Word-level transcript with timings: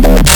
Bye. 0.00 0.31